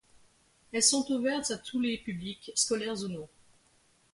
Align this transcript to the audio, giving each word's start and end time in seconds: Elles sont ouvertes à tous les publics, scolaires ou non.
Elles 0.73 0.81
sont 0.81 1.05
ouvertes 1.11 1.51
à 1.51 1.59
tous 1.59 1.79
les 1.79 1.99
publics, 1.99 2.51
scolaires 2.55 3.03
ou 3.03 3.07
non. 3.07 3.29